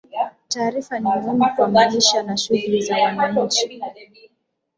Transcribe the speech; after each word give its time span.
taarifa 0.47 0.99
ni 0.99 1.09
muhimu 1.09 1.45
kwa 1.55 1.67
maisha 1.67 2.23
na 2.23 2.37
shughuli 2.37 2.81
za 2.81 2.95
wananchi 2.97 3.79